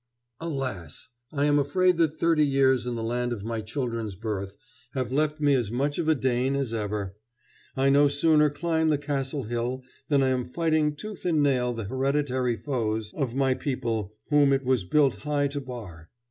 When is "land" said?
3.03-3.31